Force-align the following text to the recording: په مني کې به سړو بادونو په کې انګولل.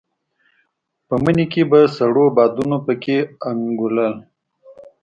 په 1.07 1.15
مني 1.23 1.45
کې 1.51 1.61
به 1.69 1.79
سړو 1.95 2.25
بادونو 2.35 2.77
په 2.85 2.93
کې 3.03 3.17
انګولل. 3.49 4.13